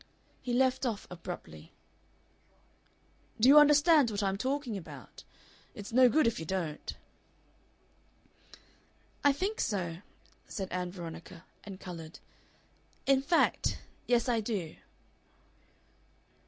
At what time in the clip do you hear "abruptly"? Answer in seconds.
1.11-1.73